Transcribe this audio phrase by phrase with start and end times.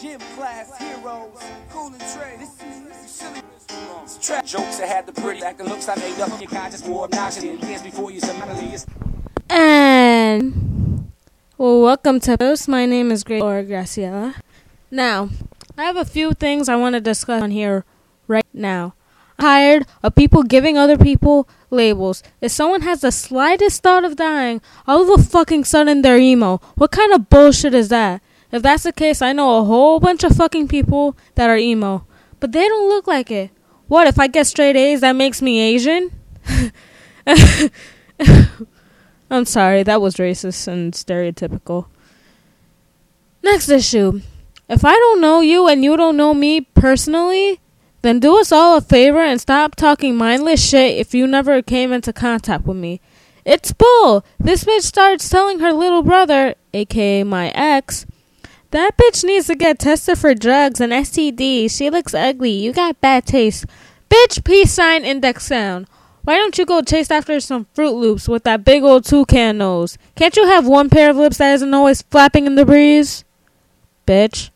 [0.00, 1.30] Gym class heroes,
[1.70, 2.36] cool and Trey.
[2.38, 2.50] This
[3.04, 3.40] is silly.
[4.20, 6.40] Trap jokes that had the pretty acting looks I made up.
[6.40, 8.76] Your conscience more obnoxious than years before you summarily.
[9.50, 11.10] And
[11.56, 12.68] well, welcome to Post.
[12.68, 14.36] My name is Grace or Graciela.
[14.88, 15.30] Now,
[15.76, 17.84] I have a few things I want to discuss on here
[18.28, 18.94] right now.
[19.36, 22.22] I'm tired of people giving other people labels.
[22.40, 26.58] If someone has the slightest thought of dying, all of a fucking sudden they're emo.
[26.76, 28.22] What kind of bullshit is that?
[28.50, 32.06] If that's the case, I know a whole bunch of fucking people that are emo,
[32.40, 33.50] but they don't look like it.
[33.88, 35.00] What if I get straight A's?
[35.00, 36.10] That makes me Asian.
[39.30, 41.86] I'm sorry, that was racist and stereotypical.
[43.42, 44.20] Next issue.
[44.68, 47.60] If I don't know you and you don't know me personally,
[48.02, 51.92] then do us all a favor and stop talking mindless shit if you never came
[51.92, 53.00] into contact with me.
[53.44, 54.24] It's bull.
[54.38, 58.06] This bitch starts telling her little brother, aka my ex,
[58.70, 61.76] that bitch needs to get tested for drugs and STDs.
[61.76, 62.50] She looks ugly.
[62.50, 63.66] You got bad taste.
[64.10, 65.86] Bitch, peace sign, index down.
[66.24, 69.96] Why don't you go chase after some Fruit Loops with that big old toucan nose?
[70.14, 73.24] Can't you have one pair of lips that isn't always flapping in the breeze?
[74.06, 74.50] Bitch.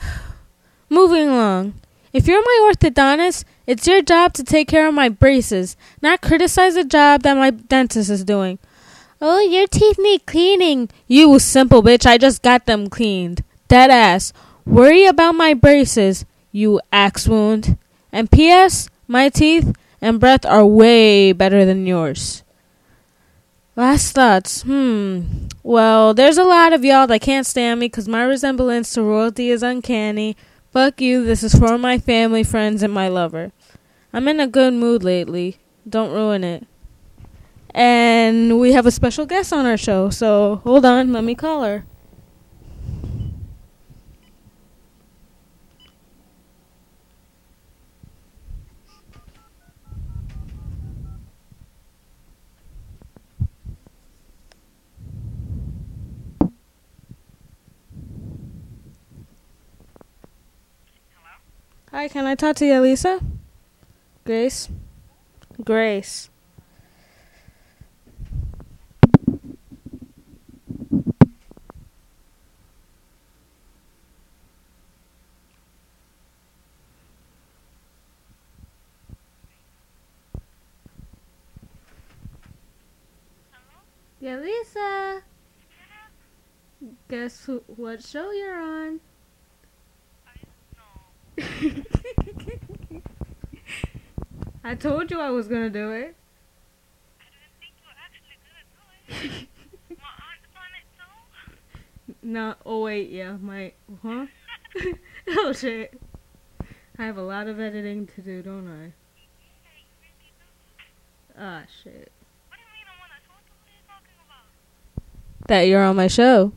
[0.90, 1.74] Moving along.
[2.12, 6.74] If you're my orthodontist, it's your job to take care of my braces, not criticize
[6.74, 8.58] the job that my dentist is doing.
[9.20, 10.90] Oh, your teeth need cleaning.
[11.06, 13.42] You simple bitch, I just got them cleaned.
[13.66, 14.32] Dead ass.
[14.64, 17.78] Worry about my braces, you axe wound.
[18.12, 18.88] And P.S.
[19.06, 22.42] My teeth and breath are way better than yours.
[23.76, 24.62] Last thoughts.
[24.62, 25.46] Hmm.
[25.62, 29.50] Well, there's a lot of y'all that can't stand me because my resemblance to royalty
[29.50, 30.36] is uncanny.
[30.72, 31.24] Fuck you.
[31.24, 33.52] This is for my family, friends, and my lover.
[34.12, 35.58] I'm in a good mood lately.
[35.88, 36.66] Don't ruin it.
[37.78, 41.62] And we have a special guest on our show, so hold on, let me call
[41.62, 41.84] her.
[61.92, 63.20] Hi, can I talk to you, Lisa?
[64.24, 64.68] Grace?
[65.62, 66.28] Grace.
[84.28, 85.22] Yeah, Lisa.
[87.08, 89.00] Guess who, what show you're on?
[94.62, 96.14] I told you I was gonna do it.
[102.20, 103.72] No, oh wait, yeah, my,
[104.02, 104.26] huh?
[105.30, 105.98] oh shit.
[106.98, 108.92] I have a lot of editing to do, don't I?
[111.40, 112.12] Ah, shit.
[115.48, 116.52] That you're on my show.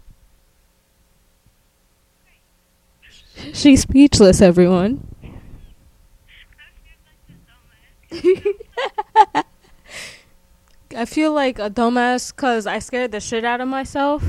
[3.54, 5.08] She's speechless, everyone.
[10.96, 14.24] I feel like a dumbass because I scared the shit out of myself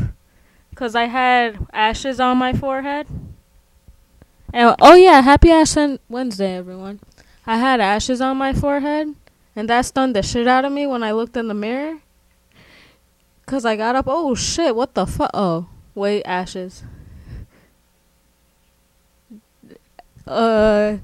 [0.71, 3.06] because I had ashes on my forehead.
[4.53, 5.75] And oh yeah, happy Ash
[6.09, 7.00] Wednesday, everyone.
[7.47, 9.15] I had ashes on my forehead,
[9.56, 11.99] and that stunned the shit out of me when I looked in the mirror.
[13.47, 14.07] Cause I got up.
[14.09, 14.75] Oh shit!
[14.75, 15.31] What the fuck?
[15.35, 16.85] Oh wait, ashes.
[20.27, 20.99] Uh,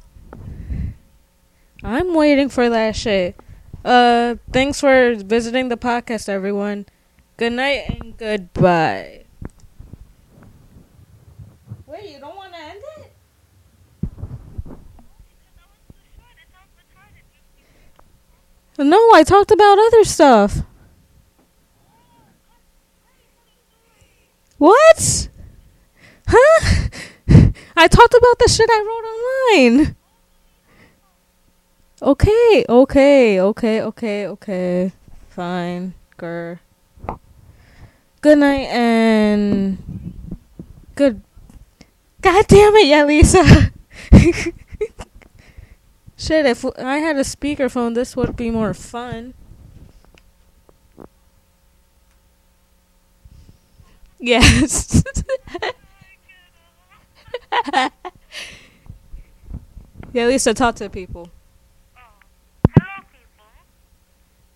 [1.82, 3.36] I'm waiting for that shit.
[3.84, 6.86] Uh, thanks for visiting the podcast, everyone.
[7.36, 9.24] Good night and goodbye.
[11.86, 13.12] Wait, you don't want to end it?
[18.78, 20.62] No, I talked about other stuff.
[24.58, 25.28] What?
[26.26, 26.88] Huh?
[27.76, 29.06] I talked about the shit I wrote
[29.74, 29.96] online.
[32.00, 34.92] Okay, okay, okay, okay, okay.
[35.30, 36.58] Fine, grr.
[38.20, 39.78] Good night and
[40.94, 41.22] good.
[42.20, 43.70] God damn it, yeah, Lisa.
[46.16, 49.34] Shit, if I had a speakerphone, this would be more fun.
[54.20, 55.02] Yes.
[60.12, 61.30] yeah, Lisa, talk to people.
[62.78, 63.44] Hello, people.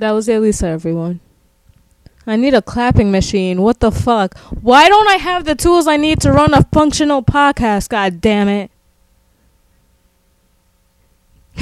[0.00, 1.20] That was Elisa, everyone.
[2.26, 3.60] I need a clapping machine.
[3.60, 4.38] What the fuck?
[4.62, 7.90] Why don't I have the tools I need to run a functional podcast?
[7.90, 8.70] God damn it.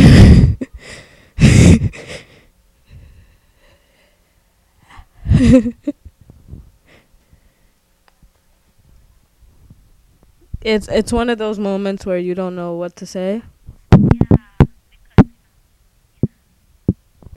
[10.63, 13.43] it's it's one of those moments where you don't know what to say.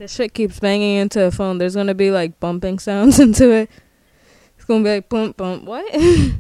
[0.02, 1.60] The shit keeps banging into the phone.
[1.60, 3.70] There's gonna be like bumping sounds into it.
[4.56, 5.64] It's gonna be like bump bump.
[5.64, 5.86] What?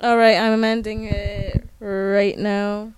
[0.00, 2.92] All right, I'm ending it right now.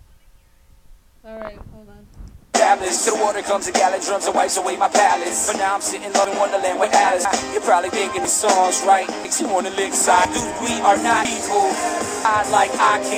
[1.27, 2.07] All right, hold on.
[2.55, 3.05] Tablets.
[3.05, 5.53] To the water comes a gallon drums and wipes away my palace.
[5.53, 7.27] But now I'm sitting loving Wonderland with Alice.
[7.53, 9.07] You're probably thinking the song's right.
[9.23, 10.33] Makes you wanna lick side.
[10.33, 11.69] Dude, we are not evil.
[12.25, 13.13] I like I can.